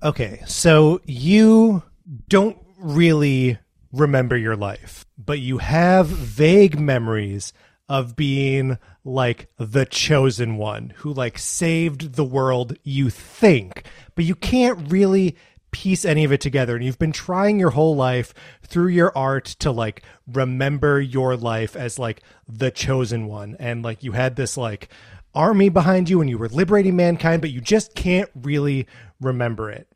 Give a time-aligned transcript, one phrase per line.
[0.00, 1.82] Okay, so you
[2.28, 3.58] don't really
[3.92, 7.52] remember your life, but you have vague memories
[7.88, 14.36] of being like the chosen one who like saved the world, you think, but you
[14.36, 15.36] can't really
[15.70, 16.76] piece any of it together.
[16.76, 18.32] And you've been trying your whole life
[18.62, 23.56] through your art to like remember your life as like the chosen one.
[23.58, 24.90] And like you had this like
[25.34, 28.86] army behind you and you were liberating mankind, but you just can't really
[29.20, 29.88] remember it.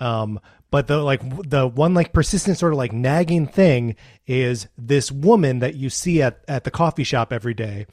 [0.00, 0.40] Um,
[0.70, 3.94] but the like the one like persistent sort of like nagging thing
[4.26, 7.86] is this woman that you see at at the coffee shop every day.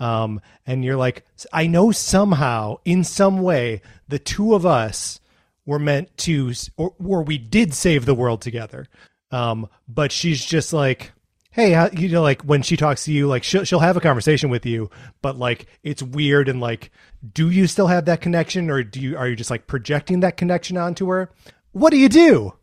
[0.00, 5.20] Um, and you're like, I know somehow, in some way, the two of us
[5.64, 8.88] were meant to, or, or we did save the world together.
[9.30, 11.12] Um, but she's just like,
[11.52, 14.50] hey, you know, like when she talks to you, like she'll she'll have a conversation
[14.50, 14.90] with you,
[15.20, 16.90] but like it's weird and like,
[17.32, 20.36] do you still have that connection, or do you are you just like projecting that
[20.36, 21.30] connection onto her?
[21.70, 22.54] What do you do?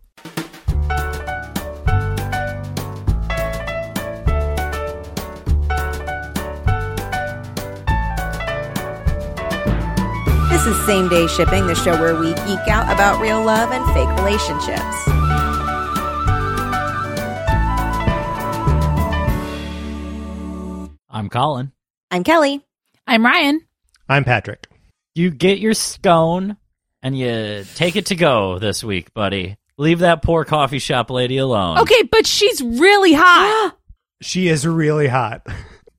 [10.49, 13.85] This is Same Day Shipping, the show where we geek out about real love and
[13.93, 15.18] fake relationships.
[21.19, 21.73] I'm Colin.
[22.11, 22.65] I'm Kelly.
[23.05, 23.59] I'm Ryan.
[24.07, 24.67] I'm Patrick.
[25.15, 26.55] You get your scone
[27.03, 29.57] and you take it to go this week, buddy.
[29.77, 31.79] Leave that poor coffee shop lady alone.
[31.79, 33.75] Okay, but she's really hot.
[34.21, 35.45] She is really hot.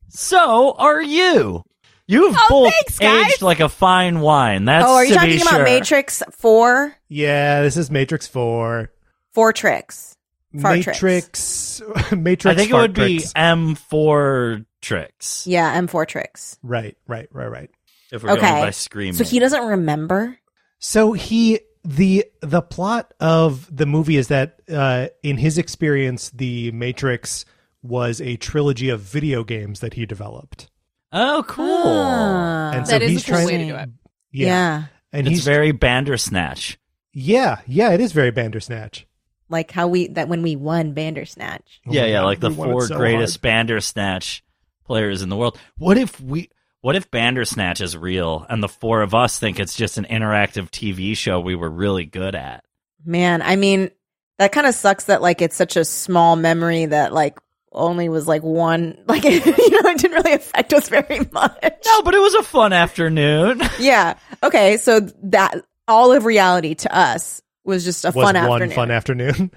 [0.09, 1.65] So are you.
[2.07, 3.33] You've Oh, both thanks, guys.
[3.33, 4.65] aged like a fine wine.
[4.67, 5.65] That's oh, are you to talking about sure.
[5.65, 6.95] Matrix 4?
[7.09, 8.91] Yeah, this is Matrix Four.
[9.33, 10.17] Four tricks.
[10.61, 11.81] Fart Matrix.
[12.13, 12.47] Matrix.
[12.47, 13.19] I think it fart would be.
[13.21, 16.59] M4 tricks Yeah, M4 tricks.
[16.63, 17.71] Right, right, right, right.
[18.13, 18.61] if we're going Okay.
[18.63, 19.15] by screaming.
[19.15, 20.37] So he doesn't remember?
[20.79, 26.71] So he the the plot of the movie is that uh, in his experience, the
[26.73, 27.45] Matrix
[27.83, 30.69] was a trilogy of video games that he developed,
[31.13, 31.83] Oh, cool.
[31.87, 32.73] Ah.
[32.73, 33.47] and so That is he's a cool trying.
[33.47, 33.89] way to do it.
[34.33, 34.85] Yeah, yeah.
[35.13, 36.79] and it's he's very Bandersnatch.
[37.15, 37.93] yeah, yeah.
[37.93, 39.07] It is very Bandersnatch.
[39.49, 41.81] Like how we, that when we won Bandersnatch.
[41.87, 43.43] Yeah, yeah, like the we want it four so greatest hard.
[43.43, 44.45] Bandersnatch
[44.91, 45.57] players in the world.
[45.79, 46.51] What if we
[46.81, 50.69] what if Bandersnatch is real and the four of us think it's just an interactive
[50.71, 52.65] TV show we were really good at?
[53.05, 53.91] Man, I mean,
[54.39, 57.39] that kind of sucks that like it's such a small memory that like
[57.71, 61.63] only was like one, like, you know, it didn't really affect us very much.
[61.87, 63.63] No, but it was a fun afternoon.
[63.79, 64.19] Yeah.
[64.43, 64.77] Okay.
[64.77, 65.55] So that
[65.87, 68.75] all of reality to us was just a Was fun one afternoon.
[68.75, 69.51] fun afternoon.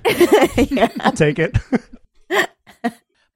[0.70, 0.90] yeah.
[1.00, 1.58] I'll take it.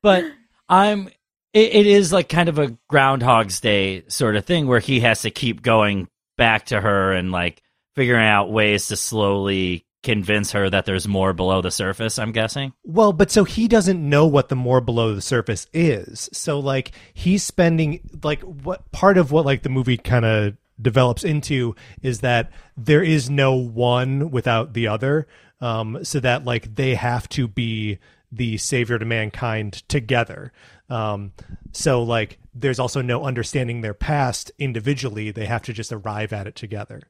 [0.03, 0.25] but
[0.69, 1.09] I'm
[1.57, 5.21] it, it is like kind of a groundhog's day sort of thing where he has
[5.21, 6.07] to keep going
[6.37, 7.61] back to her and like
[7.95, 12.19] figuring out ways to slowly convince her that there's more below the surface.
[12.19, 12.73] I'm guessing.
[12.85, 16.29] Well, but so he doesn't know what the more below the surface is.
[16.31, 21.23] So like he's spending like what part of what like the movie kind of develops
[21.23, 25.27] into is that there is no one without the other.
[25.59, 27.97] Um, so that like they have to be
[28.31, 30.51] the savior to mankind together.
[30.89, 31.33] Um,
[31.71, 35.31] so like there's also no understanding their past individually.
[35.31, 37.01] They have to just arrive at it together.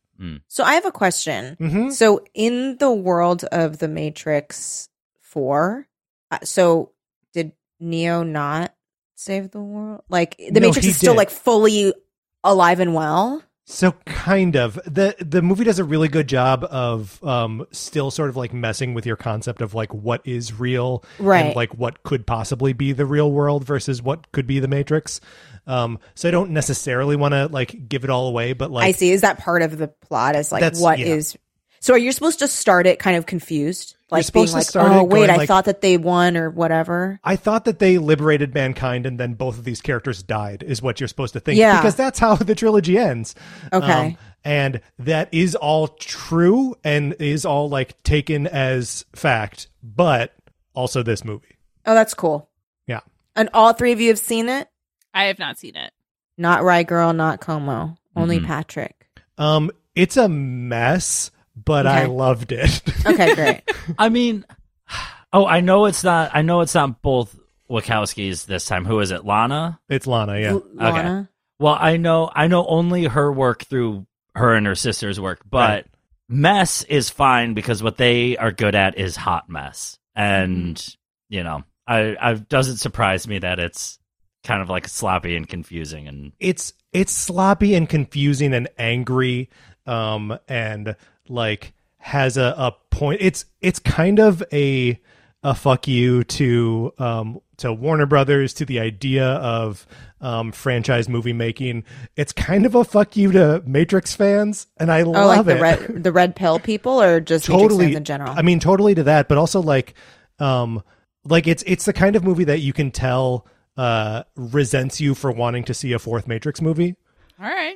[0.48, 1.56] So I have a question.
[1.60, 1.92] Mhm.
[1.94, 4.90] So in the world of the Matrix
[5.22, 5.88] 4,
[6.32, 6.92] uh, so
[7.34, 8.74] did Neo not
[9.14, 10.02] save the world?
[10.10, 11.94] Like the No, Matrix he is still like fully
[12.44, 13.44] alive and well?
[13.70, 18.30] So kind of the the movie does a really good job of um still sort
[18.30, 21.48] of like messing with your concept of like what is real Right.
[21.48, 25.20] and like what could possibly be the real world versus what could be the Matrix.
[25.68, 28.92] Um so I don't necessarily want to like give it all away, but like I
[28.92, 29.12] see.
[29.12, 30.38] Is that part of the plot?
[30.38, 31.08] Is like what yeah.
[31.08, 31.38] is?
[31.82, 33.97] So are you supposed to start it kind of confused?
[34.10, 35.98] Like supposed being to like, start oh it wait, going I like- thought that they
[35.98, 37.20] won or whatever.
[37.26, 41.00] I thought that they liberated mankind and then both of these characters died is what
[41.02, 41.78] you're supposed to think Yeah.
[41.82, 43.36] because that's how the trilogy ends.
[43.72, 44.18] Um, Okay.
[44.46, 50.34] and that is all true and is all like taken as fact, but
[50.74, 51.58] also this movie.
[51.86, 52.50] Oh, that's cool.
[52.88, 53.02] Yeah.
[53.36, 54.70] And all three of you have seen it.
[55.14, 55.92] I have not seen it.
[56.38, 58.46] Not Rye Girl, not Como, only Mhm.
[58.46, 59.08] Patrick.
[59.38, 61.32] Um, it's a mess,
[61.66, 62.82] but I loved it.
[63.06, 63.62] Okay, great.
[63.98, 64.46] I mean,
[65.32, 66.32] oh, I know it's not.
[66.34, 67.38] I know it's not both
[67.70, 68.86] Wachowskis this time.
[68.86, 69.26] Who is it?
[69.26, 69.80] Lana.
[69.90, 70.50] it's Lana, yeah.
[70.52, 71.30] L- Lana.
[71.60, 72.30] Well, I know.
[72.34, 74.06] I know only her work through
[74.36, 75.86] her and her sister's work, but Right.
[76.30, 81.34] mess is fine because what they are good at is hot mess, and mm-hmm.
[81.36, 84.00] you know, I, I doesn't surprise me that it's
[84.48, 89.50] kind of like sloppy and confusing and It's it's sloppy and confusing and angry,
[89.86, 90.96] um, and
[91.28, 93.20] like has a, a point.
[93.22, 95.00] It's it's kind of a
[95.44, 99.86] a fuck you to um to Warner Brothers to the idea of
[100.22, 101.84] um franchise movie making.
[102.16, 105.58] It's kind of a fuck you to Matrix fans, and I Oh, love like the
[105.58, 105.62] it.
[105.62, 108.34] red the red pill people, or just totally fans in general.
[108.36, 109.94] I mean, totally to that, but also like,
[110.40, 110.82] um,
[111.26, 113.46] like it's it's the kind of movie that you can tell
[113.78, 116.96] uh resents you for wanting to see a fourth Matrix movie.
[117.40, 117.76] All right.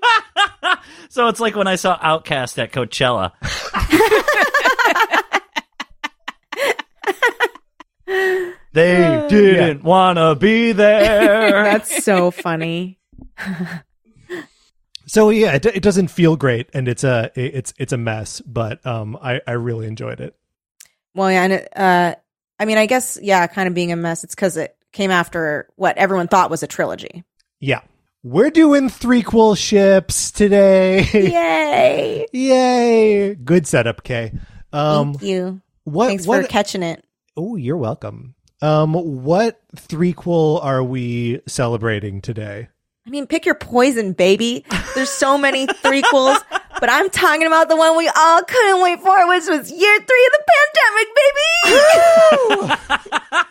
[1.09, 3.31] so it's like when I saw OutKast at Coachella.
[8.73, 11.51] they didn't want to be there.
[11.63, 12.99] That's so funny.
[15.11, 18.85] So yeah, it, it doesn't feel great, and it's a it's it's a mess, but
[18.85, 20.37] um, I I really enjoyed it.
[21.13, 22.15] Well, yeah, and it, uh,
[22.57, 24.23] I mean, I guess yeah, kind of being a mess.
[24.23, 27.23] It's because it came after what everyone thought was a trilogy.
[27.59, 27.81] Yeah,
[28.23, 31.03] we're doing threequel ships today.
[31.13, 32.27] Yay!
[32.31, 33.35] Yay!
[33.35, 34.33] Good setup, Kay.
[34.73, 35.61] Um, Thank you.
[35.83, 37.03] what Thanks what for catching it.
[37.35, 38.35] Oh, you're welcome.
[38.61, 42.67] Um, what threequel are we celebrating today?
[43.07, 44.63] I mean, pick your poison, baby.
[44.93, 46.37] There's so many threequels,
[46.79, 50.27] but I'm talking about the one we all couldn't wait for, which was year three
[50.27, 52.75] of the pandemic, baby.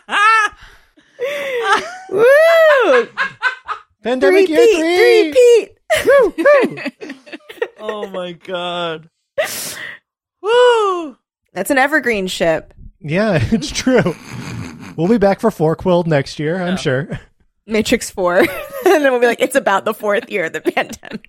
[2.09, 3.07] Woo!
[4.03, 5.69] Pandemic Three year Pete, three.
[6.03, 7.15] three Pete.
[7.79, 9.09] oh my god.
[10.41, 11.17] Woo!
[11.53, 12.73] That's an evergreen ship.
[12.99, 14.15] Yeah, it's true.
[14.97, 17.19] We'll be back for four quill next year, I'm sure.
[17.67, 18.39] Matrix 4.
[18.39, 18.47] and
[18.85, 21.25] then we'll be like, it's about the fourth year of the pandemic.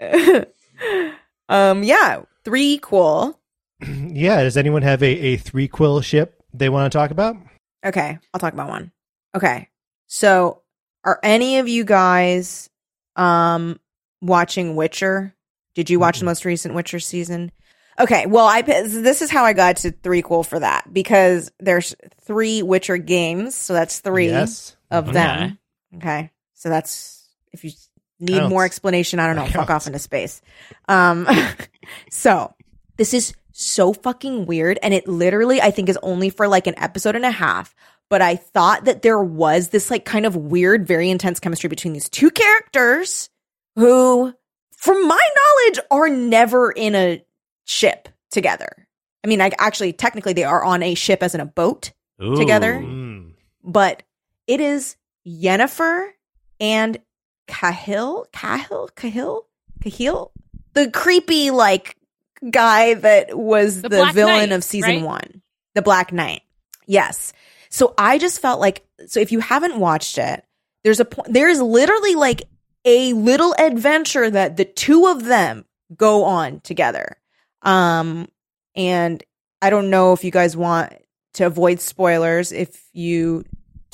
[1.48, 3.38] um, yeah, three quill.
[3.86, 7.36] Yeah, does anyone have a, a three quill ship they want to talk about?
[7.84, 8.92] Okay, I'll talk about one.
[9.34, 9.68] Okay.
[10.06, 10.62] So,
[11.04, 12.70] are any of you guys
[13.16, 13.78] um
[14.20, 15.34] watching Witcher?
[15.74, 17.50] Did you watch the most recent Witcher season?
[17.98, 21.94] Okay, well, I this is how I got to three cool for that because there's
[22.22, 24.76] three Witcher games, so that's three Yes.
[24.90, 25.12] of Okay.
[25.14, 25.58] them.
[25.96, 27.70] Okay, so that's if you
[28.18, 30.40] need more explanation, I don't know, That fuck off into space.
[30.88, 31.28] Um,
[32.10, 32.54] so
[32.96, 36.78] this is so fucking weird, and it literally I think is only for like an
[36.78, 37.74] episode and a half.
[38.10, 41.94] But I thought that there was this like kind of weird, very intense chemistry between
[41.94, 43.30] these two characters
[43.76, 44.34] who,
[44.76, 47.24] from my knowledge, are never in a
[47.64, 48.88] ship together.
[49.24, 51.92] I mean, I actually technically they are on a ship as in a boat,
[52.22, 52.36] Ooh.
[52.36, 52.74] Together?
[52.74, 53.32] Mm.
[53.62, 54.02] but
[54.46, 54.96] it is
[55.26, 56.10] Yennefer
[56.60, 56.98] and
[57.46, 59.46] Cahill, Cahill, Cahill,
[59.82, 60.32] Cahill,
[60.74, 61.96] the creepy like
[62.50, 65.02] guy that was the, The villain Knight, of season right?
[65.02, 65.42] one,
[65.74, 66.42] the Black Knight.
[66.86, 67.32] Yes.
[67.70, 70.44] So I just felt like so if you haven't watched it,
[70.84, 71.32] there's a point.
[71.32, 72.42] There is literally like
[72.84, 75.64] a little adventure that the two of them
[75.96, 77.16] go on together.
[77.62, 78.28] Um,
[78.76, 79.22] and
[79.62, 80.92] I don't know if you guys want
[81.34, 82.52] to avoid spoilers.
[82.52, 83.44] If you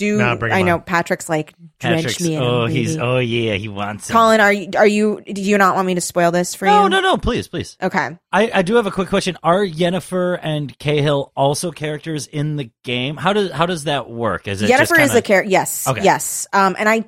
[0.00, 0.82] do, Nah, I know on.
[0.82, 2.42] Patrick's like drench Patrick's, me in.
[2.42, 4.12] oh, he's oh yeah, he wants it.
[4.12, 5.20] Colin, are you are you?
[5.24, 6.88] Do you not want me to spoil this for No, you?
[6.88, 7.76] no, no, no, please, please.
[7.82, 8.16] Okay.
[8.32, 9.36] I, I do have a quick question.
[9.42, 13.16] Are Yennefer and Cahill also characters in the game?
[13.16, 14.48] How does how does that work?
[14.48, 15.50] Is it just Jennifer is kinda- a character.
[15.50, 15.86] Yes.
[15.86, 16.02] Okay.
[16.02, 16.46] Yes.
[16.52, 16.98] Um, and I,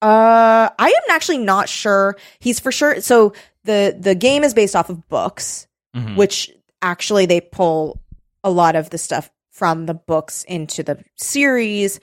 [0.00, 2.16] uh, I am actually not sure.
[2.40, 3.00] He's for sure.
[3.00, 6.16] So the the game is based off of books, Mhm.
[6.16, 6.50] which
[6.80, 8.00] actually they pull
[8.44, 11.98] a lot of the stuff from the books into the series.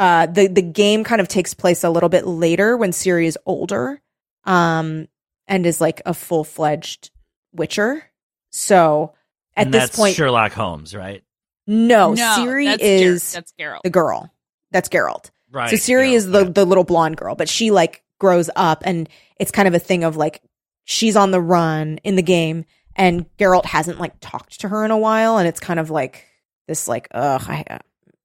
[0.00, 3.38] Uh, the the game kind of takes place a little bit later when Ciri is
[3.46, 4.00] older,
[4.44, 5.06] um,
[5.46, 7.10] and is like a full fledged
[7.52, 8.02] Witcher.
[8.50, 9.12] So
[9.56, 11.22] at And this that's point, Sherlock Holmes, right?
[11.66, 13.80] no, no, Ciri that's is Ger- that's Geralt.
[13.84, 14.32] the girl.
[14.72, 15.30] That's Geralt.
[15.52, 15.68] Right.
[15.70, 16.50] So Ciri yeah, is the yeah.
[16.50, 20.02] the little blonde girl, but she like grows up and it's kind of a thing
[20.04, 20.42] of like
[20.84, 22.64] she's on the run in the game
[22.96, 26.26] and Geralt hasn't like talked to her in a while and it's kind of like
[26.68, 27.80] this like ugh I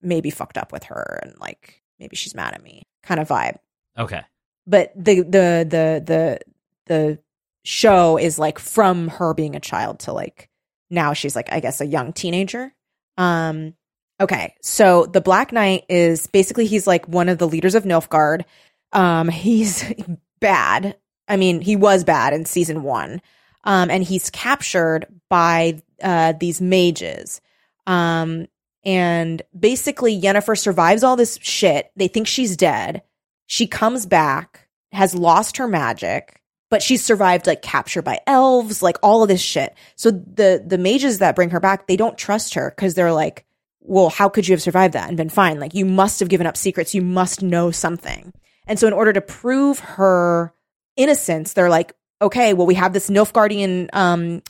[0.05, 3.57] maybe fucked up with her and like maybe she's mad at me kind of vibe.
[3.97, 4.21] Okay.
[4.67, 6.39] But the the the the
[6.87, 7.19] the
[7.63, 10.49] show is like from her being a child to like
[10.89, 12.73] now she's like I guess a young teenager.
[13.17, 13.73] Um
[14.19, 18.43] okay, so the Black Knight is basically he's like one of the leaders of Nilfgaard.
[18.91, 19.83] Um he's
[20.39, 20.97] bad.
[21.27, 23.21] I mean, he was bad in season 1.
[23.63, 27.41] Um and he's captured by uh these mages.
[27.87, 28.47] Um
[28.85, 31.91] and basically Yennefer survives all this shit.
[31.95, 33.01] They think she's dead.
[33.47, 38.97] She comes back, has lost her magic, but she's survived like capture by elves, like
[39.01, 39.75] all of this shit.
[39.95, 43.45] So the the mages that bring her back, they don't trust her because they're like,
[43.81, 45.59] well, how could you have survived that and been fine?
[45.59, 46.95] Like you must have given up secrets.
[46.95, 48.33] You must know something.
[48.67, 50.53] And so in order to prove her
[50.95, 54.41] innocence, they're like, okay, well, we have this Nilfgaardian um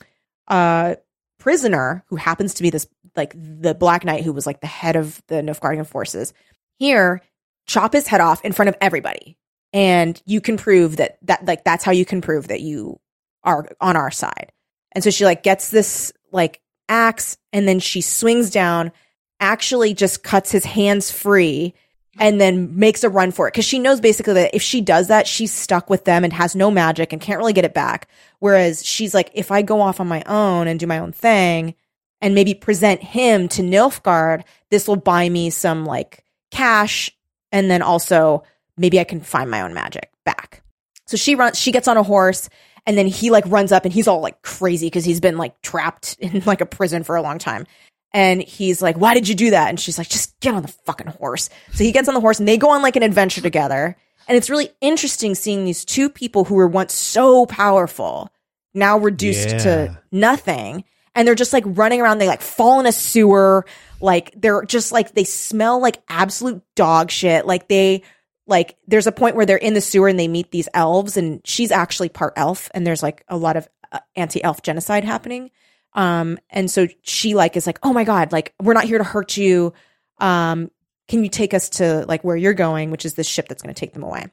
[0.48, 0.96] uh
[1.38, 4.96] prisoner who happens to be this like the Black Knight who was like the head
[4.96, 6.32] of the Nilfgaardian forces.
[6.78, 7.22] Here,
[7.66, 9.36] chop his head off in front of everybody.
[9.72, 12.98] And you can prove that that like that's how you can prove that you
[13.42, 14.52] are on our side.
[14.92, 18.92] And so she like gets this like axe and then she swings down
[19.38, 21.74] actually just cuts his hands free
[22.18, 23.52] and then makes a run for it.
[23.52, 26.56] Because she knows basically that if she does that she's stuck with them and has
[26.56, 28.08] no magic and can't really get it back.
[28.38, 31.74] Whereas she's like if i go off on my own and do my own thing
[32.20, 37.10] and maybe present him to nilfgaard this will buy me some like cash
[37.52, 38.42] and then also
[38.76, 40.62] maybe I can find my own magic back.
[41.06, 42.48] So she runs, she gets on a horse
[42.84, 45.60] and then he like runs up and he's all like crazy because he's been like
[45.62, 47.66] trapped in like a prison for a long time.
[48.12, 49.68] And he's like, why did you do that?
[49.68, 51.50] And she's like, just get on the fucking horse.
[51.72, 53.96] So he gets on the horse and they go on like an adventure together.
[54.26, 58.30] And it's really interesting seeing these two people who were once so powerful
[58.74, 59.58] now reduced Yeah.
[59.58, 60.84] to nothing.
[61.16, 62.18] And they're just like running around.
[62.18, 63.66] They like fall in a sewer.
[64.00, 67.46] Like they're just like, they smell like absolute dog shit.
[67.46, 68.04] Like they,
[68.46, 71.40] like there's a point where they're in the sewer and they meet these elves and
[71.44, 75.50] she's actually part elf and there's like a lot of uh, anti-elf genocide happening
[75.94, 79.04] um and so she like is like oh my god like we're not here to
[79.04, 79.72] hurt you
[80.18, 80.70] um
[81.08, 83.74] can you take us to like where you're going which is this ship that's going
[83.74, 84.26] to take them away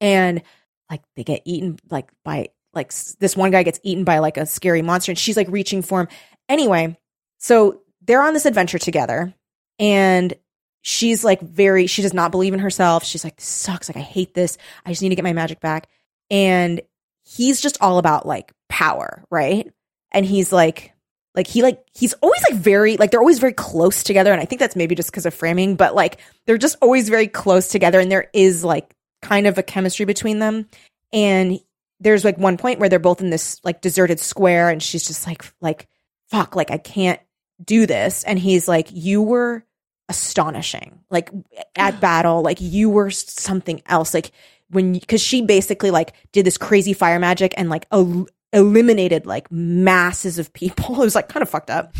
[0.00, 0.42] and
[0.90, 4.46] like they get eaten like by like this one guy gets eaten by like a
[4.46, 6.08] scary monster and she's like reaching for him.
[6.48, 6.96] Anyway
[7.38, 9.34] so they're on this adventure together
[9.78, 10.34] and
[10.82, 13.04] she's like very she does not believe in herself.
[13.04, 13.88] She's like this sucks.
[13.88, 14.58] Like i hate this.
[14.84, 15.88] I just need to get my magic back.
[16.30, 16.80] And
[17.24, 19.70] he's just all about like power right?
[20.12, 20.92] And he's like
[21.34, 24.44] like he like he's always like very like they're always very close together and i
[24.44, 28.00] think that's maybe just because of framing but like they're just always very close together
[28.00, 30.66] and there is like kind of a chemistry between them.
[31.12, 31.60] And
[32.00, 35.26] there's like one point where they're both in this like deserted square and she's just
[35.26, 35.86] like like
[36.28, 37.20] fuck like i can't
[37.62, 38.24] do this.
[38.24, 39.64] And he's like you were
[40.08, 41.00] astonishing.
[41.10, 41.30] Like
[41.76, 44.14] at battle like you were something else.
[44.14, 44.32] Like
[44.70, 49.50] when because she basically like did this crazy fire magic and like el- eliminated like
[49.50, 50.94] masses of people.
[51.00, 51.94] It was like kind of fucked up.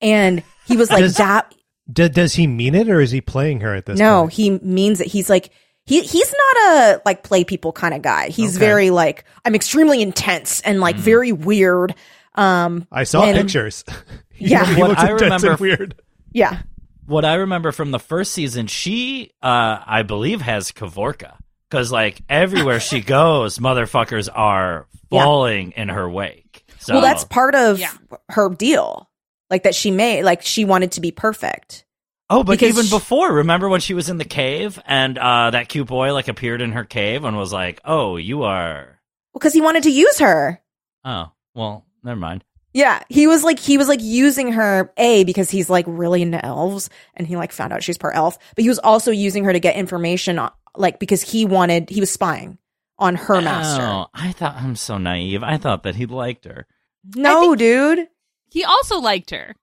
[0.00, 1.54] And he was like Does- that
[1.92, 4.32] D- does he mean it or is he playing her at this no point?
[4.32, 5.06] he means it.
[5.08, 5.50] He's like
[5.86, 8.66] he he's not a like play people kind of guy he's Okay.
[8.66, 11.94] very like i'm extremely intense and like very weird
[12.36, 13.84] um I saw and- pictures.
[14.32, 14.60] He Yeah.
[14.62, 15.94] looked- he What looks I intense and remember- weird.
[16.32, 16.62] yeah
[17.06, 21.36] What I remember from the first season, she, uh, I believe, has Kavorka.
[21.70, 25.22] Because, like, everywhere she goes, motherfuckers are Yeah.
[25.22, 26.64] falling in her wake.
[26.78, 27.92] So, well that's part of Yeah.
[28.30, 29.08] her deal
[29.50, 31.84] like that she made like she wanted to be perfect
[32.30, 35.50] Oh, but Because even she- before, remember when she was in the cave and uh,
[35.50, 39.00] that cute boy like appeared in her cave and was like, "Oh, you are."
[39.34, 40.60] Because he wanted to use her.
[41.04, 42.42] Oh, well, never mind.
[42.72, 46.44] Yeah, he was like he was like using her a because he's like really into
[46.44, 49.52] elves and he like found out she's part elf, but he was also using her
[49.52, 52.58] to get information on, like because he wanted he was spying
[52.98, 53.82] on her master.
[53.82, 55.42] Oh, I thought I'm so naive.
[55.42, 56.66] I thought that he liked her.
[57.14, 58.08] No, dude.
[58.50, 59.54] He also liked her.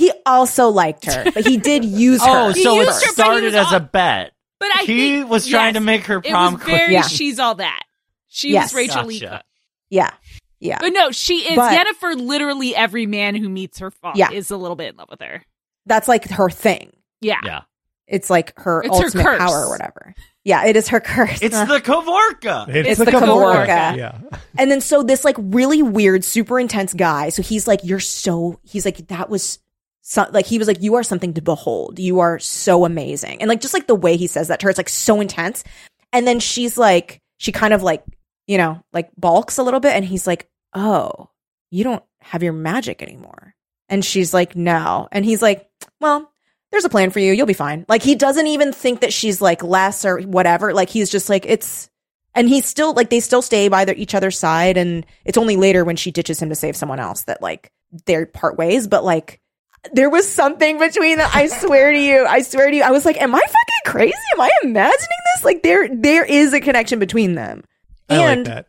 [0.00, 2.48] He also liked her, but he did use her.
[2.48, 4.32] Oh, He so it her, but he started was as a bet.
[4.58, 6.90] But I he think, was trying yes, to make her It prom was queen.
[6.90, 7.02] Yeah.
[7.02, 7.82] she's all that.
[8.28, 8.72] She Yes.
[8.72, 9.06] was Rachel Gotcha.
[9.08, 9.42] Leigh Cook.
[9.90, 10.10] yeah,
[10.58, 10.78] yeah.
[10.80, 12.16] But no, she is But- Yennefer.
[12.20, 14.30] Literally every man who meets her fa- Yeah.
[14.32, 15.42] is a little bit in love with her.
[15.86, 16.92] That's like her thing.
[17.20, 17.40] Yeah.
[17.44, 17.60] Yeah,
[18.06, 19.38] It's like her It's her ultimate curse.
[19.38, 20.14] power or whatever.
[20.44, 21.42] Yeah, it is her curse.
[21.42, 22.66] it's Uh, the Kavorka.
[22.74, 23.96] It's the Kavorka.
[23.96, 24.18] Yeah.
[24.58, 27.28] And then so this like really weird, super intense guy.
[27.30, 28.58] So he's like, you're so.
[28.62, 29.58] He's like, that was.
[30.02, 31.98] So, like he was like, you are something to behold.
[31.98, 34.70] You are so amazing, and like just like the way he says that to her,
[34.70, 35.64] it's like so intense.
[36.12, 38.04] And then she's like, she kind of like,
[38.46, 41.30] you know, like balks a little bit, and he's like, oh,
[41.70, 43.54] you don't have your magic anymore.
[43.88, 45.08] And she's like, no.
[45.10, 45.68] And he's like,
[46.00, 46.32] well,
[46.70, 47.32] there's a plan for you.
[47.32, 47.84] You'll be fine.
[47.88, 50.72] Like he doesn't even think that she's like less or whatever.
[50.72, 51.90] Like he's just like, it's,
[52.34, 54.76] and he's still like, they still stay by their, each other's side.
[54.76, 57.72] And it's only later when she ditches him to save someone else that like
[58.06, 58.86] they're part ways.
[58.86, 59.39] But like,
[59.92, 61.30] there was something between them.
[61.32, 62.26] I swear to you.
[62.26, 62.82] I swear to you.
[62.82, 64.12] I was like, am I fucking crazy?
[64.34, 65.44] Am I imagining this?
[65.44, 67.64] Like there, there is a connection between them.
[68.08, 68.66] I and like that.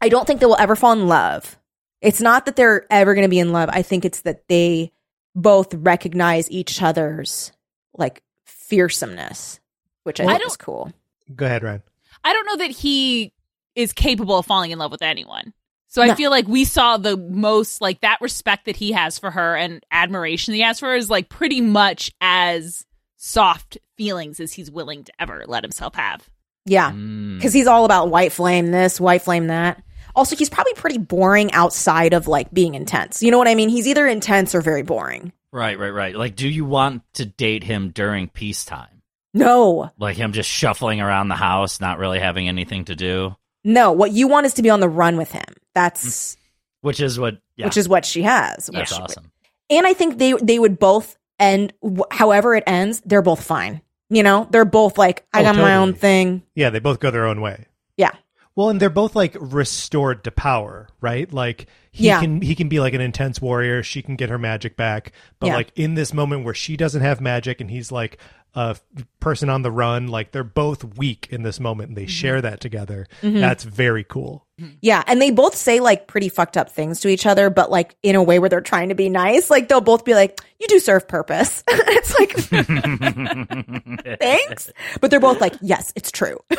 [0.00, 1.56] I don't think they will ever fall in love.
[2.00, 3.68] It's not that they're ever going to be in love.
[3.72, 4.92] I think it's that they
[5.34, 7.52] both recognize each other's
[7.96, 9.58] like fearsomeness,
[10.04, 10.92] which I, I think don't- is cool.
[11.34, 11.82] Go ahead, Ryan.
[12.24, 13.32] I don't know that he
[13.74, 15.52] is capable of falling in love with anyone.
[15.90, 19.30] So I feel like we saw the most like that respect that he has for
[19.30, 22.84] her and admiration that he has for her is like pretty much as
[23.16, 26.28] soft feelings as he's willing to ever let himself have.
[26.66, 26.92] Yeah.
[26.92, 27.36] Mm.
[27.36, 29.82] Because he's all about white flame this, white flame that.
[30.14, 33.22] Also, he's probably pretty boring outside of like being intense.
[33.22, 33.68] You know what I mean?
[33.68, 35.32] He's either intense or very boring.
[35.52, 36.14] Right, right, right.
[36.14, 39.02] Like, do you want to date him during peacetime?
[39.34, 43.36] No, Like him just shuffling around the house, not really having anything to do,
[43.68, 43.92] no.
[43.92, 45.44] What you want is to be on the run with him.
[45.74, 46.36] That's mm.
[46.80, 48.66] which is what, yeah, which is what she has.
[48.72, 49.30] that's which- awesome.
[49.70, 51.72] and I think they they would both end
[52.10, 53.02] however it ends.
[53.04, 53.82] They're both fine.
[54.10, 56.42] You know, they're both like I Oh, got my own thing.
[56.54, 57.66] Yeah, they both go their own way.
[57.96, 58.12] Yeah,
[58.58, 61.32] Well, and they're both like restored to power, right?
[61.32, 62.18] Like he Yeah.
[62.18, 65.46] can he can be like an intense warrior, she can get her magic back, but
[65.46, 65.54] Yeah.
[65.54, 68.18] like in this moment where she doesn't have magic and he's like
[68.54, 68.76] a
[69.20, 72.08] person on the run, like they're both weak in this moment and they mm-hmm.
[72.08, 73.06] share that together.
[73.22, 73.38] Mm-hmm.
[73.38, 74.44] That's very cool.
[74.80, 77.94] yeah, and they both say like pretty fucked up things to each other, but like
[78.02, 79.50] in a way where they're trying to be nice.
[79.50, 82.32] Like they'll both be like, "You do serve purpose." it's like
[84.18, 86.40] thanks, but they're both like, "Yes, it's true.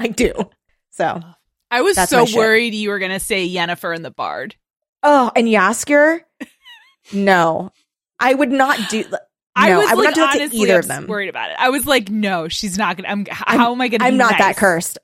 [0.00, 0.50] I do."
[0.92, 1.20] So,
[1.70, 4.56] I was so worried you were going to say Yennefer and the Bard.
[5.02, 6.20] oh, and Jaskier,
[7.12, 7.72] no,
[8.20, 9.04] I would not do.
[9.10, 9.18] No,
[9.56, 11.06] I was would like not do honestly either of them.
[11.06, 11.56] worried about it.
[11.58, 13.10] I was like, no, she's not going to.
[13.10, 13.26] I'm
[13.58, 14.98] How am I going to I'm not that cursed.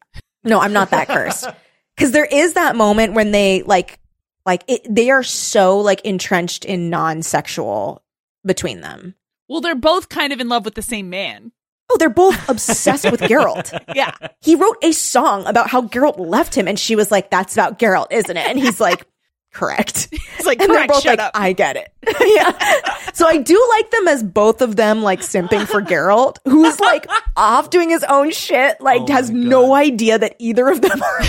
[0.44, 1.46] No, I'm not that cursed.
[1.96, 3.98] Because there is that moment when they like,
[4.46, 8.04] like it, they are so like entrenched in non-sexual
[8.46, 9.16] between them.
[9.48, 11.50] Well, they're both kind of in love with the same man.
[11.90, 13.72] Oh, they're both obsessed with Geralt.
[13.94, 14.12] Yeah.
[14.40, 17.78] He wrote a song about how Geralt left him, and she was like, "That's about
[17.78, 19.06] Geralt, isn't it?" And he's like,
[19.52, 21.32] "Correct." It's like, And they're correct, both shut like, up.
[21.34, 23.12] "I get it." yeah.
[23.12, 27.06] So I do like them as both of them like simping for Geralt, who's like
[27.36, 31.20] off doing his own shit, like Oh has no idea that either of them are.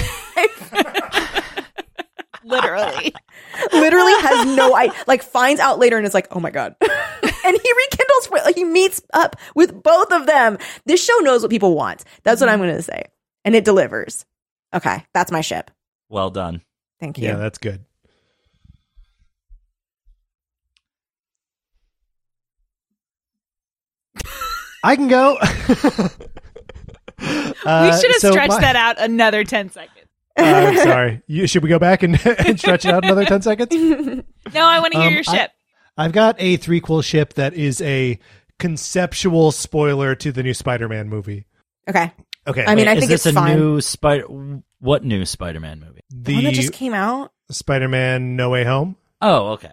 [2.43, 3.13] Literally.
[3.73, 6.75] literally has no I like finds out later and is like, oh my god.
[7.49, 10.57] And he rekindles like he meets up with both of them.
[10.85, 12.03] This show knows what people want.
[12.23, 13.03] That's what I'm gonna say.
[13.45, 14.25] And it delivers.
[14.73, 15.71] Okay, that's my ship.
[16.09, 16.61] well done.
[16.99, 17.25] Thank you.
[17.25, 17.85] Yeah, that's good.
[24.83, 25.37] I can go.
[27.65, 30.07] Uh, we should have so stretched my- that out another 10 seconds.
[30.37, 31.21] Uh, I'm sorry.
[31.27, 33.75] You, should we go back and, and stretch it out another 10 seconds?
[33.75, 34.23] No,
[34.63, 35.51] I want to hear Um, your I- ship.
[35.99, 38.17] I've got a threequel ship that is a
[38.57, 41.45] conceptual spoiler to the new Spider-Man movie.
[41.89, 42.11] Okay.
[42.47, 42.65] Okay.
[42.65, 43.57] I mean, I is think this it's a fine.
[43.57, 44.25] new spider?
[44.79, 46.01] What new Spider-Man movie?
[46.09, 47.31] The one that just came out.
[47.51, 48.95] Spider-Man No Way Home.
[49.21, 49.71] Oh, okay.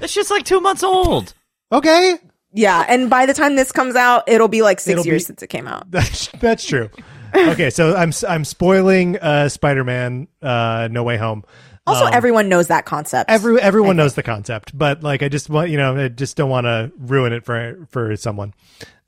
[0.00, 1.34] It's just like two months old.
[1.70, 2.18] Okay.
[2.52, 5.26] Yeah, and by the time this comes out, it'll be like 6 It'll years be-
[5.26, 5.90] since it came out.
[5.90, 6.90] That's that's true.
[7.34, 11.44] okay, so I'm I'm spoiling uh, Spider-Man uh, No Way Home.
[11.86, 13.28] Also, Um, everyone knows that concept.
[13.30, 16.50] Every everyone knows the concept, but like I just want you know I just don't
[16.50, 18.54] want to ruin it for for someone.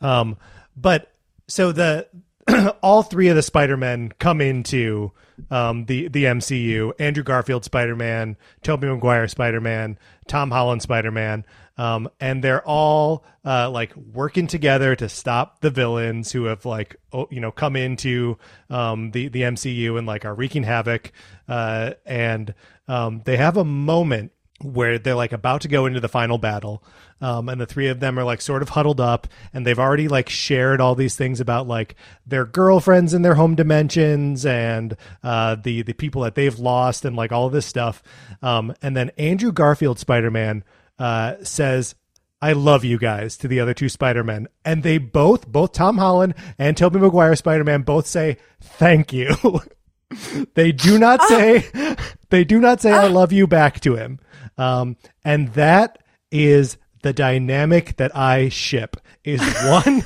[0.01, 0.37] Um,
[0.77, 1.13] but
[1.47, 2.09] so the
[2.83, 5.13] all three of the Spider Men come into
[5.51, 11.11] um the the MCU: Andrew Garfield Spider Man, Tobey Maguire Spider Man, Tom Holland Spider
[11.13, 11.45] Man.
[11.77, 16.97] Um, and they're all uh, like working together to stop the villains who have like
[17.31, 18.39] you know come into
[18.71, 21.13] um, the the MCU and like are wreaking havoc.
[21.49, 22.55] Uh, and
[22.89, 26.83] um, they have a moment where they're like about to go into the final battle
[27.21, 30.09] um, and the three of them are like sort of huddled up and they've already
[30.09, 35.55] like shared all these things about like their girlfriends in their home dimensions and uh,
[35.57, 38.03] the the people that they've lost and like all this stuff
[38.43, 40.63] um, and then andrew garfield spider-man
[40.99, 41.95] uh, says
[42.45, 44.49] I love you guys to the other two Spider-Men.
[44.67, 49.35] And they both, both Tom Holland and Tobey Maguire Spider-Man both say, thank you.
[50.55, 51.65] they do not say,
[52.29, 54.21] they do not say I love you back to him.
[54.59, 60.01] Um, and that is the dynamic that I ship is one,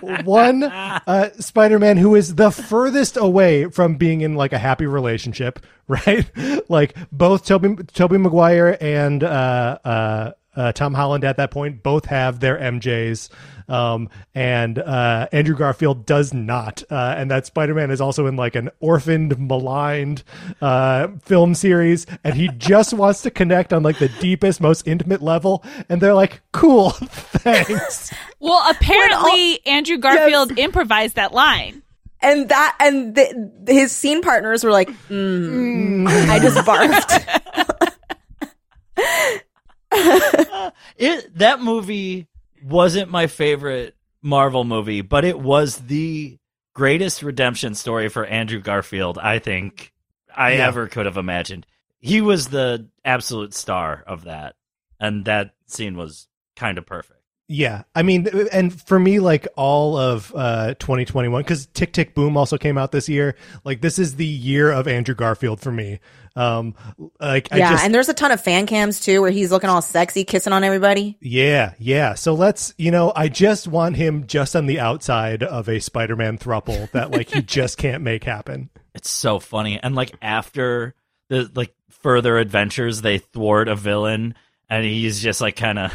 [0.24, 5.60] one uh, Spider-Man who is the furthest away from being in like a happy relationship,
[5.88, 6.26] right?
[6.70, 12.06] like both Tobey Tobey Maguire and uh, uh, uh, Tom Holland at that point both
[12.06, 13.28] have their MJs,
[13.68, 16.82] um, and uh, Andrew Garfield does not.
[16.90, 20.22] Uh, and that Spider Man is also in like an orphaned, maligned
[20.60, 25.22] uh, film series, and he just wants to connect on like the deepest, most intimate
[25.22, 25.64] level.
[25.88, 31.82] And they're like, "Cool, thanks." Well, apparently Andrew Garfield improvised that line.
[32.20, 37.40] and that and the, his scene partners were like, mm, I just barfed.
[40.96, 42.26] It that movie
[42.62, 46.38] wasn't my favorite Marvel movie, but it was the
[46.74, 49.92] greatest redemption story for Andrew Garfield I think
[50.34, 50.66] I Yeah.
[50.68, 51.66] ever could have imagined.
[52.00, 54.56] He was the absolute star of that,
[55.00, 57.20] and that scene was kind of perfect.
[57.46, 62.38] Yeah, I mean, and for me, like all of uh, 2021, because Tick Tick Boom
[62.38, 63.36] also came out this year.
[63.64, 66.00] Like this is the year of Andrew Garfield for me.
[66.36, 66.74] Um,
[67.20, 69.68] like I yeah, just, and there's a ton of fan cams too, where he's looking
[69.68, 71.18] all sexy, kissing on everybody.
[71.20, 72.14] yeah, yeah.
[72.14, 76.38] So let's, you know, I just want him just on the outside of a Spider-Man
[76.38, 78.70] thruple that like he just can't make happen.
[78.94, 80.94] It's so funny, and like after
[81.28, 84.34] the like further adventures, they thwart a villain,
[84.70, 85.92] and he's just like kind of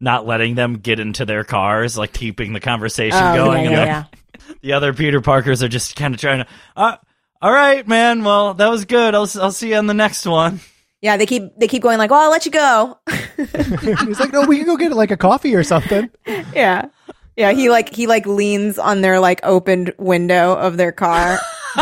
[0.00, 3.64] not letting them get into their cars, like keeping the conversation Oh, going.
[3.64, 4.54] yeah, yeah, the- yeah.
[4.62, 6.46] the other Peter Parkers are just kind of trying to.
[6.76, 6.96] Uh,
[7.42, 8.24] all right, man.
[8.24, 9.14] Well, that was good.
[9.14, 10.60] I'll I'll see you on the next one.
[11.02, 12.98] Yeah, they keep they keep going like, "Well, I'll let you go."
[13.36, 16.10] He's like, no, we can go get like a coffee or something.
[16.54, 16.88] yeah,
[17.36, 17.52] yeah.
[17.52, 21.38] He like he like leans on their like opened window of their car,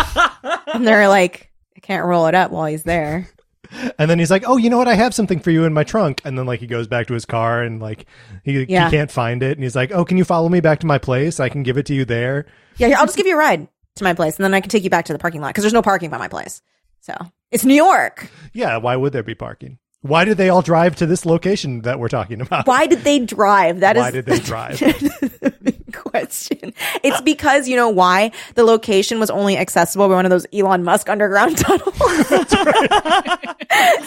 [0.74, 3.28] and they're like, "I can't roll it up while he's there."
[3.98, 4.88] And then he's like, oh, you know what?
[4.88, 6.20] I have something for you in my trunk.
[6.24, 8.06] And then like he goes back to his car and like
[8.44, 8.88] he, Yeah.
[8.88, 9.56] he can't find it.
[9.56, 11.38] And he's like, oh, can you follow me back to my place?
[11.40, 12.46] I can give it to you there.
[12.76, 14.70] Yeah, here, I'll just give you a ride to my place, and then I can
[14.70, 16.62] take you back to the parking lot because there's no parking by my place.
[17.00, 17.14] So
[17.50, 18.30] it's New York.
[18.52, 19.78] Yeah, why would there be parking?
[20.02, 22.68] Why did they all drive to this location that we're talking about?
[22.68, 23.80] Why did they drive?
[23.80, 25.57] that That is Why did they drive?
[26.08, 26.72] Question.
[27.02, 30.84] It's because you know why the location was only accessible by one of those Elon
[30.84, 31.96] Musk underground tunnels.
[31.96, 32.36] so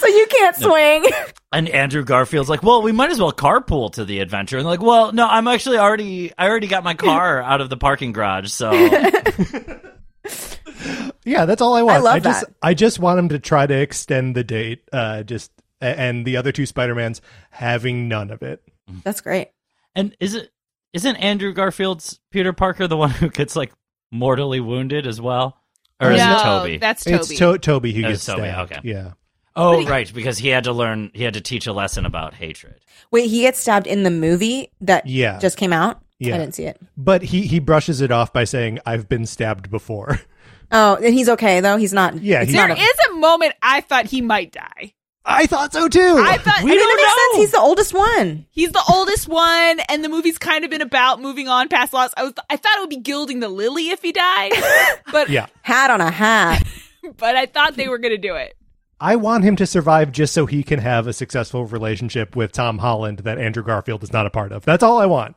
[0.08, 1.06] you can't swing.
[1.52, 4.58] And Andrew Garfield's like, well, we might as well carpool to the adventure.
[4.58, 7.78] And like, well, no, I'm actually already, I already got my car out of the
[7.78, 8.52] parking garage.
[8.52, 8.72] So
[11.26, 11.98] yeah, that's all I want.
[11.98, 12.54] I love just that.
[12.62, 14.84] I just want him to try to extend the date.
[14.92, 18.62] Uh, just and the other two Spider-Mans having none of it.
[19.04, 19.50] That's great.
[19.96, 20.52] And is it
[20.94, 23.72] isn't Andrew Garfield's Peter Parker the one who gets like
[24.12, 25.58] mortally wounded as well?
[26.00, 26.78] Or is no, it Tobey?
[26.78, 27.16] That's Tobey.
[27.16, 28.72] It's to- Tobey who gets Tobey, stabbed.
[28.72, 28.82] okay.
[28.84, 29.12] Yeah.
[29.56, 32.80] oh, right, because he had to learn he had to teach a lesson about hatred.
[33.12, 35.38] Wait, he gets stabbed in the movie that Yeah.
[35.40, 36.02] just came out.
[36.20, 36.36] Yeah.
[36.36, 36.80] I didn't see it.
[36.98, 40.20] But he he brushes it off by saying, "I've been stabbed before."
[40.74, 41.76] Oh, and he's okay though.
[41.76, 42.22] He's not.
[42.24, 44.94] Yeah, it's he's- not a- is a moment I thought he might die.
[45.24, 46.00] I thought so too.
[46.20, 47.38] I thought I mean, it makes sense.
[47.38, 48.48] He's the oldest one.
[48.50, 52.12] He's the oldest one, and the movie's kind of been about moving on past loss.
[52.18, 54.52] I was, I thought it would be gilding the lily if he died,
[55.12, 55.48] but yeah.
[55.62, 56.66] Hat on a hat.
[57.18, 58.56] but I thought they were gonna do it.
[59.00, 62.78] I want him to survive just so he can have a successful relationship with Tom
[62.80, 64.64] Holland that Andrew Garfield is not a part of.
[64.64, 65.36] That's all I want.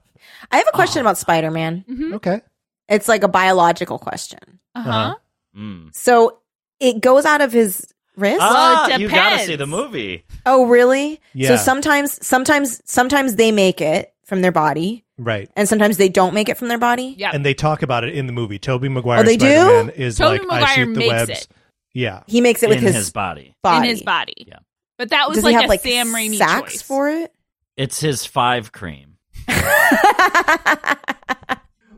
[0.51, 1.85] I have a question about Spider Man.
[2.15, 2.43] Okay.
[2.89, 4.61] It's like a biological question.
[4.75, 4.91] Uh huh.
[4.91, 5.15] Uh-huh.
[5.57, 5.95] Mm.
[5.95, 6.41] So
[6.81, 8.39] it goes out of his wrist.
[8.41, 10.25] Ah, it you gotta see the movie.
[10.47, 11.21] oh, really?
[11.33, 11.49] Yeah.
[11.51, 15.51] So sometimes, sometimes, sometimes they make it from their body, Right.
[15.57, 17.15] and sometimes they don't make it from their body.
[17.19, 17.31] Yeah.
[17.35, 18.59] And they talk about it in the movie.
[18.59, 19.47] Tobey Maguire Oh, they do?
[19.47, 21.31] Spider-Man is Tobey like I Maguire shoot the makes webs.
[21.31, 21.49] it.
[21.93, 22.23] Yeah.
[22.27, 23.55] He makes it with in his, his body.
[23.63, 23.89] body.
[23.89, 24.47] in his body.
[24.49, 24.59] Yeah.
[24.97, 26.83] But that was Does like he have a like Sam Raimi sacks choice.
[26.83, 27.33] for it?
[27.77, 29.17] It's his five cream.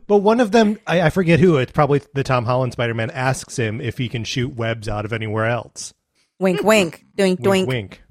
[0.07, 3.11] But one of them, I, I forget who, it's probably the Tom Holland Spider Man,
[3.11, 5.93] asks him if he can shoot webs out of anywhere else.
[6.39, 7.67] Wink, wink, doink, doink.
[7.67, 8.01] wink.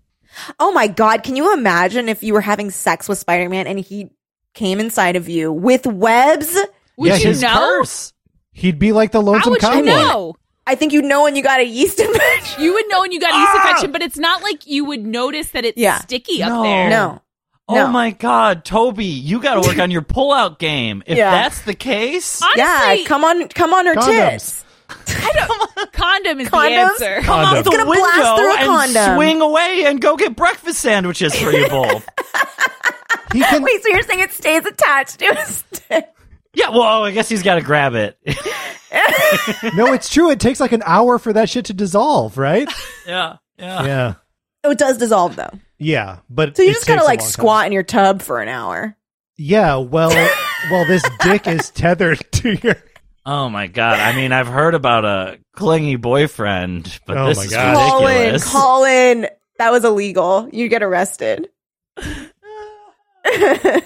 [0.59, 3.79] Oh my god, can you imagine if you were having sex with Spider Man and
[3.79, 4.11] he
[4.55, 6.57] came inside of you with webs?
[6.99, 7.55] Would Yeah, you his know?
[7.55, 8.13] Curse.
[8.53, 10.35] He'd be like the How lonesome would you know?
[10.67, 12.63] I think you'd know when you got a yeast infection.
[12.63, 13.57] You would know when you got a yeast ah!
[13.69, 16.01] infection, but it's not like you would notice that it's Yeah.
[16.01, 16.63] sticky up No.
[16.63, 16.91] there.
[16.91, 17.23] No.
[17.69, 17.87] Oh No.
[17.89, 21.03] my God, Tobey, you got to work on your pullout game.
[21.07, 21.31] If Yeah.
[21.31, 24.31] that's the case, Honestly, yeah, come on, come on her Condoms.
[24.33, 24.65] tits.
[25.93, 27.21] Condom is the answer.
[27.23, 27.65] come out Condom.
[27.65, 29.17] the Gonna blast through a and condom.
[29.17, 32.09] swing away and go get breakfast sandwiches for you both.
[33.33, 36.07] He can, Wait, so you're saying it stays attached to his stick?
[36.55, 38.17] yeah, well, I guess he's got to grab it.
[39.75, 40.31] no, it's true.
[40.31, 42.71] It takes like an hour for that shit to dissolve, right?
[43.07, 43.85] yeah, yeah.
[43.85, 44.15] yeah.
[44.65, 45.51] Oh, it does dissolve though.
[45.79, 46.19] Yeah.
[46.31, 47.33] But So you it just gotta takes a like long time.
[47.33, 48.97] squat in your tub for an hour.
[49.37, 50.09] Yeah, well,
[50.71, 52.77] well, this dick is tethered to your.
[53.29, 53.99] Oh my God.
[53.99, 58.01] I mean, I've heard about a clingy boyfriend, but Oh this my is God.
[58.03, 58.45] ridiculous.
[58.53, 59.27] Colin, Colin,
[59.59, 60.49] that was illegal.
[60.53, 61.49] You get arrested.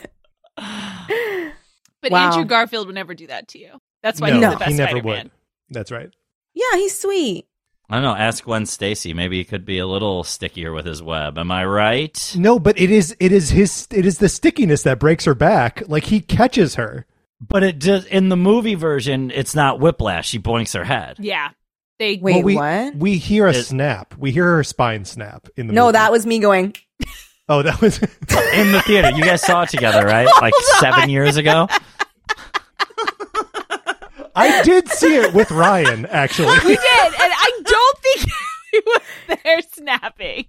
[2.02, 2.30] But Wow.
[2.30, 3.72] Andrew Garfield would never do that to you.
[4.02, 5.24] That's why no, he's the best he never Spider-Man.
[5.24, 5.30] would.
[5.68, 6.08] That's right.
[6.54, 7.46] yeah, he's sweet.
[7.90, 8.14] I don't know.
[8.16, 9.12] Ask Gwen Stacy.
[9.12, 11.36] Maybe he could be a little stickier with his web.
[11.36, 12.34] Am I right?
[12.38, 15.82] No, but it is it is his it is the stickiness that breaks her back.
[15.88, 17.04] Like he catches her.
[17.40, 19.30] But it does in the movie version.
[19.30, 20.28] It's not whiplash.
[20.28, 21.16] She boinks her head.
[21.18, 21.50] Yeah.
[21.98, 22.96] They Wait, Well, we, what?
[22.96, 24.14] We hear a It- snap.
[24.18, 25.92] We hear her spine snap in the No, movie.
[25.92, 26.74] that was me going.
[27.48, 27.98] Oh, that was
[28.54, 29.10] in the theater.
[29.10, 30.28] You guys saw it together, right?
[30.40, 31.66] Like seven years ago.
[34.34, 36.56] I did see it with Ryan actually.
[36.64, 38.26] we did, and I don't think
[38.70, 40.44] he was there snapping.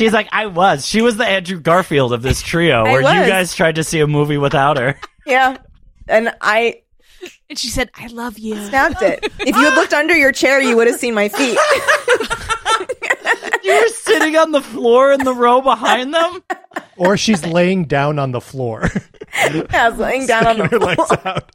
[0.00, 0.86] She's like, I was.
[0.86, 4.00] She was the Andrew Garfield of this trio, I where you guys tried to see
[4.00, 4.98] a movie without her.
[5.26, 5.58] Yeah.
[6.08, 6.80] And I
[7.50, 9.20] And she said, "I love you." snapped it.
[9.38, 11.58] If you had looked under your chair, you would have seen my feet.
[13.62, 16.42] You were sitting on the floor in the row behind them.
[16.96, 18.88] or she's laying down on the floor.
[19.34, 21.52] I was laying down on the her legs floor, out.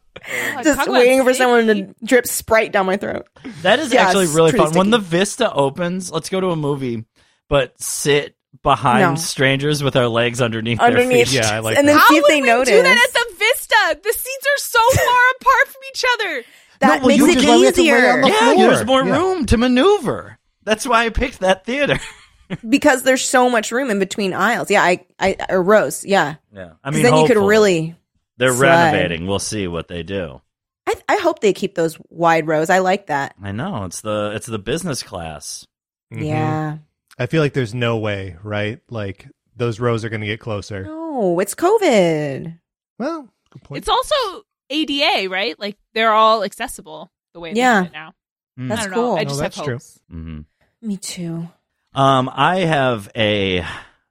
[0.56, 3.28] Oh, just Talk waiting for someone to drip Sprite down my throat.
[3.64, 4.76] That is Yeah, actually really pretty fun.
[4.78, 7.06] When the Vista opens, let's go to a movie,
[7.50, 9.16] but sit behind No.
[9.16, 11.38] strangers with our legs underneath, their Underneath, feet.
[11.40, 11.92] Yeah, I like and that.
[11.94, 12.70] then How see if would they we notice.
[12.70, 14.00] do that at the Vista?
[14.04, 16.44] The seats are so far apart from each other.
[16.80, 18.28] that No, well, makes you it just let me have to lay on easier the
[18.30, 18.68] Yeah, floor.
[18.74, 19.18] there's more Yeah.
[19.18, 20.38] room to maneuver.
[20.64, 22.00] That's why I picked that theater.
[22.70, 24.72] because there's so much room in between aisles.
[24.72, 26.04] Yeah, I, I or rows.
[26.06, 27.48] Yeah, Yeah, I 'Cause mean, then you could hopefully.
[27.50, 27.96] really.
[28.38, 28.92] They're slide.
[28.92, 29.28] renovating.
[29.28, 30.42] We'll see what they do.
[30.88, 32.70] I, I hope they keep those wide rows.
[32.70, 33.36] I like that.
[33.42, 35.66] I know it's the it's the business class.
[36.14, 36.26] Mhm.
[36.28, 36.78] Yeah.
[37.18, 38.80] I feel like there's no way, right?
[38.90, 40.84] Like those rows are going to get closer.
[40.84, 42.60] No, it's COVID.
[43.00, 43.78] Well, good point.
[43.80, 45.58] It's also ADA, right?
[45.60, 47.76] Like they're all accessible the way they Yeah.
[47.78, 48.14] have it now.
[48.60, 48.70] Mm.
[48.70, 49.04] That's I don't cool.
[49.16, 49.18] know.
[49.18, 49.74] I No, just that's have true.
[49.76, 50.00] hopes.
[50.10, 50.40] hmm
[50.82, 51.48] Me too.
[51.94, 53.66] Um, I have a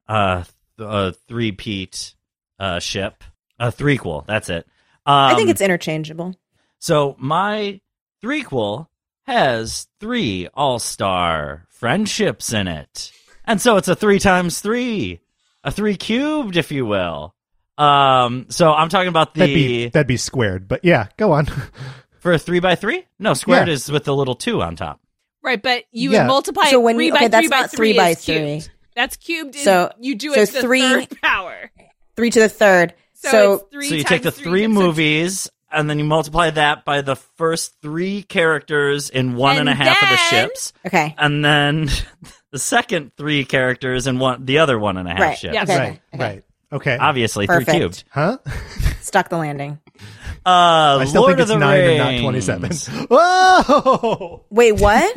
[0.09, 0.45] uh
[0.79, 2.15] a three peat
[2.59, 3.23] uh ship
[3.59, 4.25] a threequel.
[4.27, 4.67] That's it.
[5.07, 6.35] Um, I think it's interchangeable.
[6.79, 7.81] so my
[8.23, 8.87] threequel
[9.25, 13.13] has three all star friendships in it,
[13.45, 15.21] and so it's a three times three,
[15.63, 17.35] a three cubed, if you will.
[17.77, 21.47] Um, so I'm talking about the that'd be that'd be squared, but yeah, go on.
[22.21, 23.05] for a three by three.
[23.19, 23.75] No, squared Yeah.
[23.75, 25.01] is with the little two on top.
[25.43, 26.23] Right, but you Yeah.
[26.23, 28.09] would multiply So when three you- by okay, that's three by not three three by
[28.11, 28.63] is cubed.
[28.65, 28.73] three.
[28.97, 29.57] That's cubed.
[29.57, 31.71] Is, So- you do so it to the three- third power.
[32.17, 32.95] Three to the third.
[33.15, 36.05] So, So, it's three so you take the times three so- movies and then you
[36.05, 40.17] multiply that by the first three characters in one and, And a half of the
[40.17, 41.15] ships, okay.
[41.19, 41.89] and then
[42.53, 45.39] the second three characters in one the other one and a half Right.
[45.39, 45.55] ships.
[45.55, 45.63] Yeah.
[45.65, 45.79] Okay.
[45.79, 46.23] right, okay.
[46.25, 46.45] right.
[46.73, 46.97] Okay.
[46.99, 47.71] Obviously, Perfect.
[47.71, 48.05] three cubed.
[48.11, 48.39] huh?
[49.01, 49.79] Stuck the landing.
[50.47, 52.01] Uh, I still Lord think of it's the nine Rings.
[52.01, 53.07] and not twenty-seven.
[53.11, 54.45] Whoa!
[54.51, 55.17] Wait, what?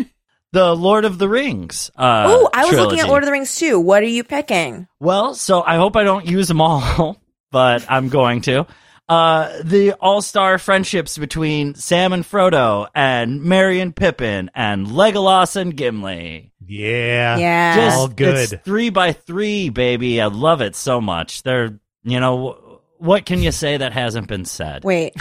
[0.53, 1.91] The Lord of the Rings.
[1.95, 3.79] Uh, oh, I was looking at Lord of the Rings too.
[3.79, 4.87] What are you picking?
[4.99, 7.19] Well, so I hope I don't use them all,
[7.51, 8.65] but I'm going to.
[9.09, 15.75] Uh, the all-star friendships between Sam and Frodo and Merry and Pippin and Legolas and
[15.77, 16.51] Gimli.
[16.65, 17.37] Yeah.
[17.37, 17.75] Yeah.
[17.77, 18.51] Just All good.
[18.51, 20.19] It's three by three, baby.
[20.19, 21.43] I love it so much.
[21.43, 24.83] They're, you know, what can you say that hasn't been said?
[24.83, 25.13] Wait.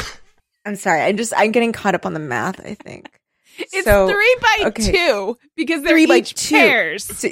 [0.64, 1.03] I'm sorry.
[1.03, 3.09] I'm just I'm getting caught up on the math, I think.
[3.59, 4.92] It's So- three by okay.
[4.92, 6.57] two because they're Three by each two.
[6.57, 7.05] pairs.
[7.05, 7.29] So-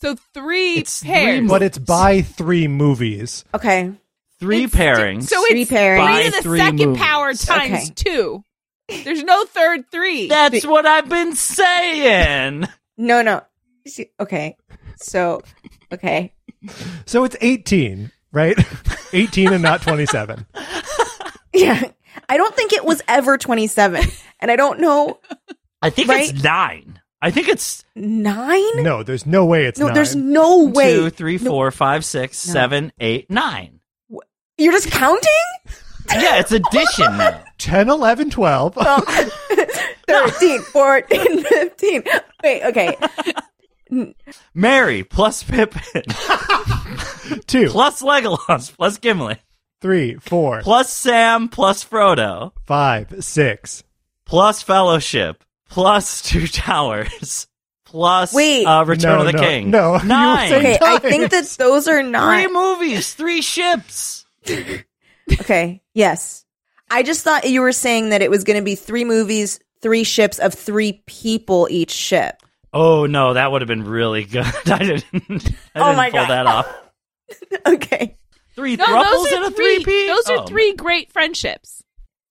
[0.00, 1.42] So three It's pairs.
[1.42, 3.44] mo- But it's by three movies.
[3.52, 3.92] Okay.
[4.40, 5.28] Three It's- pairings.
[5.28, 5.96] So Three it's pairings.
[5.96, 7.02] three By to the three second movies.
[7.02, 7.92] power times Okay.
[7.94, 8.42] two.
[9.04, 10.28] There's no third three.
[10.28, 12.66] That's what I've been saying.
[12.98, 13.42] No, no.
[14.20, 14.56] Okay.
[14.98, 15.42] So,
[15.92, 16.32] okay.
[17.06, 18.56] So it's 18, right?
[19.12, 20.46] 18 and not 27.
[21.52, 21.82] Yeah.
[22.28, 24.04] I don't think it was ever 27.
[24.40, 25.20] And I don't know.
[25.80, 26.28] I think Right?
[26.30, 27.00] it's nine.
[27.22, 28.82] I think it's Nine?
[28.82, 29.94] No, there's no way it's No, nine.
[29.94, 30.94] there's no way.
[30.94, 31.50] two, three, No.
[31.50, 32.52] four, five, six, No.
[32.52, 33.75] seven, eight, nine.
[34.58, 35.22] You're just counting?
[36.10, 37.42] Yeah, it's addition now.
[37.58, 38.74] 10, 11, 12.
[40.08, 42.02] 13, 14, 15.
[42.44, 42.96] Wait, okay.
[44.54, 46.02] Merry plus Pippin
[47.46, 49.36] Two, plus Legolas plus Gimli
[49.80, 53.84] three, four, plus Sam plus Frodo five, six.
[54.24, 57.46] plus Fellowship plus Two Towers
[57.84, 58.64] plus Wait.
[58.66, 59.70] uh, Return No, of the no, King.
[59.70, 59.86] no.
[59.94, 60.48] You were nine.
[60.48, 62.52] saying- Okay, I think that those are Three not.
[62.52, 64.25] movies, three ships.
[65.40, 66.44] Okay, yes.
[66.90, 70.04] I just thought you were saying that it was going to be three movies, three
[70.04, 72.42] ships of three people each ship.
[72.72, 74.44] Oh no, that would have been really good.
[74.66, 75.04] I didn't.
[75.12, 76.30] I didn't Oh my pull God.
[76.30, 76.74] that off.
[77.66, 78.16] Okay.
[78.54, 79.82] Three no, thruples those and are a three.
[79.82, 80.06] three-peat?
[80.06, 81.82] Those are three great friendships.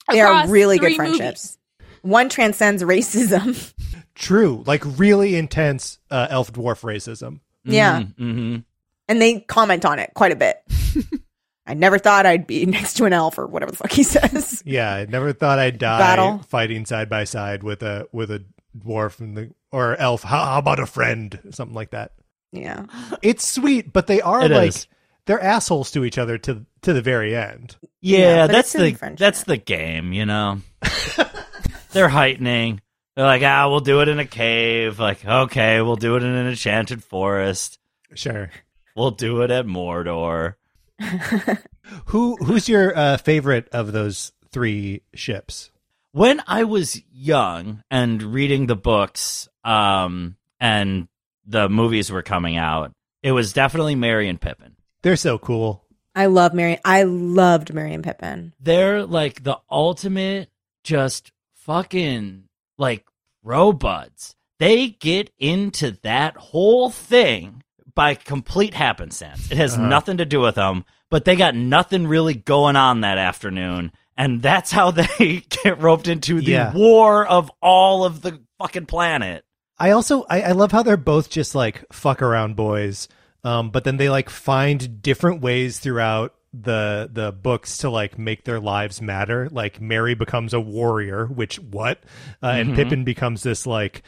[0.10, 1.18] They are really good three movies.
[1.20, 1.58] friendships.
[2.02, 3.74] One transcends racism.
[4.16, 4.64] True.
[4.66, 7.42] Like really intense uh, elf dwarf racism.
[7.66, 8.04] yeah.
[8.18, 8.60] Mm-hmm.
[9.10, 10.58] And they comment on it quite a bit.
[11.68, 14.62] I never thought I'd be next to an elf or whatever the fuck he says.
[14.66, 16.40] Yeah, I never thought I'd die Battle.
[16.48, 18.44] fighting side by side with a with a
[18.78, 20.24] dwarf and the or elf.
[20.24, 21.40] How, how about a friend?
[21.52, 22.14] Something like that.
[22.52, 22.86] Yeah.
[23.22, 24.88] It's sweet, but they are It like is.
[25.26, 27.76] they're assholes to each other to to the very end.
[28.02, 29.20] Yeah, Yeah, that's the friendship.
[29.20, 30.62] that's the game, you know.
[31.92, 32.82] They're heightening.
[33.16, 35.00] They're like, ah, we'll do it in a cave.
[35.00, 37.80] Like, okay, we'll do it in an enchanted forest.
[38.14, 38.52] Sure.
[38.96, 40.56] We'll do it at Mordor.
[42.06, 45.72] Who who's your uh, favorite of those three ships?
[46.12, 51.08] When I was young and reading the books, um, and
[51.46, 54.78] the movies were coming out, it was definitely Merry and Pippin.
[55.02, 55.86] They're so cool.
[56.16, 56.80] I love Merry.
[56.86, 58.54] I loved Merry and Pippin.
[58.60, 60.50] They're like the ultimate,
[60.84, 62.46] just fucking
[62.78, 63.06] like
[63.44, 64.36] bro buds.
[64.58, 67.62] They get into that whole thing
[67.96, 69.50] by complete happenstance.
[69.52, 69.88] It has Uh-huh.
[69.88, 73.92] nothing to do with them, but they got nothing really going on that afternoon.
[74.18, 76.74] And that's how they get roped into the Yeah.
[76.74, 79.44] war of all of the fucking planet.
[79.78, 83.10] I also I, I love how they're both just like fuck around boys,
[83.44, 88.46] um, but then they like find different ways throughout the the books to like make
[88.46, 89.50] their lives matter.
[89.52, 92.00] Like Merry becomes a warrior, which what,
[92.42, 94.04] uh, and Pippin becomes this like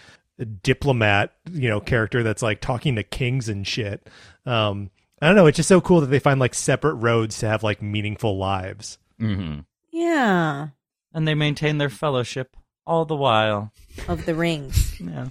[0.46, 4.08] diplomat, you know, character that's like talking to kings and shit.
[4.46, 4.90] Um,
[5.22, 5.48] I don't know.
[5.48, 8.98] It's just so cool that they find like separate roads to have like meaningful lives.
[9.20, 9.60] hmm
[9.92, 10.68] Yeah.
[11.14, 13.72] And they maintain their fellowship all the while.
[14.08, 14.96] Of the rings.
[15.02, 15.28] Yeah.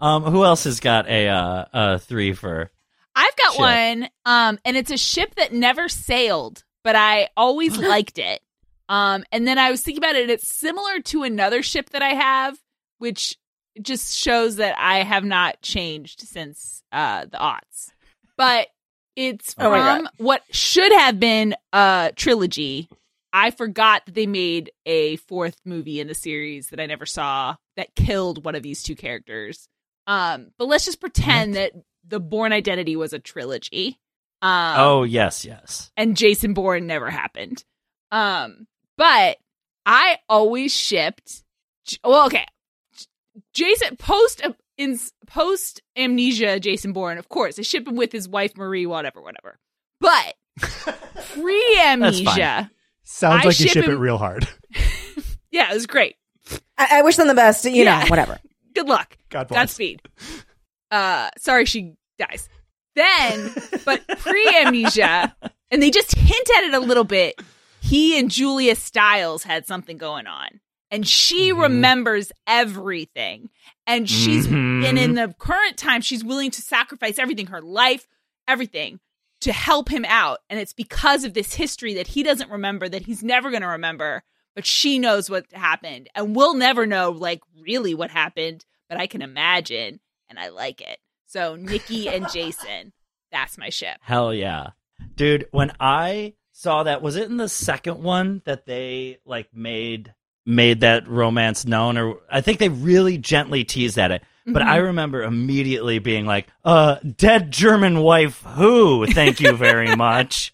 [0.00, 2.70] Um, who else has got a uh, a three for?
[3.14, 3.60] I've got Ship.
[3.60, 8.40] one, um, and it's a ship that never sailed, but I always liked it.
[8.88, 12.02] Um, and then I was thinking about it, and it's similar to another ship that
[12.02, 12.58] I have,
[12.98, 13.36] which
[13.80, 17.92] just shows that I have not changed since uh, the aughts.
[18.36, 18.68] But
[19.16, 22.88] it's Oh from what should have been a trilogy.
[23.32, 27.56] I forgot that they made a fourth movie in the series that I never saw
[27.76, 29.68] that killed one of these two characters.
[30.06, 31.72] Um, but let's just pretend that
[32.06, 34.00] the Bourne Identity was a trilogy.
[34.42, 35.92] Um, oh yes, yes.
[35.96, 37.62] and Jason Bourne never happened.
[38.10, 39.36] Um, but
[39.84, 41.44] I always shipped.
[42.02, 42.46] Well, okay,
[43.54, 44.42] Jason post
[44.76, 49.20] in post amnesia Jason Bourne, of course, I ship him with his wife Marie, whatever,
[49.20, 49.58] whatever.
[50.00, 50.34] But
[51.34, 52.70] pre amnesia,
[53.02, 54.46] Sounds I like you ship ship it real hard.
[55.50, 56.16] yeah, it was great.
[56.78, 57.64] I, I wish them the best.
[57.64, 58.00] You Yeah.
[58.02, 58.38] know, whatever.
[58.74, 59.16] Good luck.
[59.30, 59.58] God bless.
[59.60, 60.00] Godspeed.
[60.90, 62.48] Uh, sorry she dies.
[62.96, 63.52] Then,
[63.84, 65.34] but pre amnesia,
[65.70, 67.40] and they just hint at it a little bit.
[67.80, 70.60] He and Julia Stiles had something going on,
[70.90, 71.62] and she Mhm.
[71.62, 73.50] remembers everything.
[73.86, 74.84] And she's, Mhm.
[74.84, 78.06] and in the current time, she's willing to sacrifice everything her life,
[78.46, 79.00] everything
[79.40, 80.40] to help him out.
[80.48, 83.68] And it's because of this history that he doesn't remember, that he's never going to
[83.68, 84.22] remember,
[84.54, 86.08] but she knows what happened.
[86.14, 90.80] And we'll never know, like, really what happened, but I can imagine, and I like
[90.80, 90.98] it.
[91.26, 92.92] So, Nikki and Jason,
[93.32, 93.98] that's my ship.
[94.02, 94.70] Hell yeah.
[95.16, 100.14] Dude, when I saw that, was it in the second one that they like made
[100.50, 104.22] made that romance known or I think they really gently teased at it.
[104.46, 104.66] But Mhm.
[104.68, 109.06] I remember immediately being like, uh, dead German wife who?
[109.06, 110.52] Thank you very much.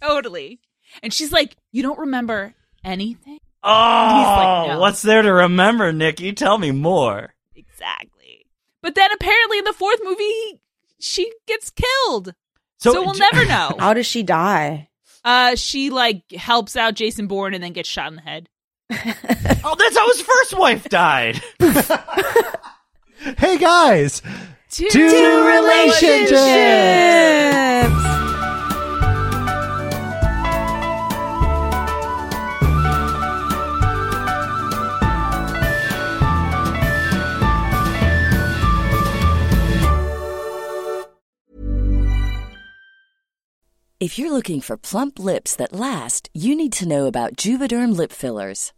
[0.00, 0.60] Totally.
[1.02, 3.38] And she's like, You don't remember anything?
[3.62, 4.78] Oh, no.
[4.80, 6.32] what's there to remember, Nikki?
[6.32, 7.34] Tell me more.
[7.56, 8.46] Exactly.
[8.82, 10.60] But then apparently in the fourth movie,
[11.00, 12.34] she gets killed.
[12.78, 13.74] So, So, we'll j- never know.
[13.78, 14.88] How does she die?
[15.24, 18.48] Uh, she like helps out Jason Bourne and then gets shot in the head.
[19.66, 21.42] Oh, that's how his first wife died.
[23.38, 24.20] Hey guys,
[24.68, 26.30] Two, Two relationships.
[44.00, 48.12] If you're looking for plump lips that last, you need to know about Juvederm lip
[48.12, 48.72] fillers.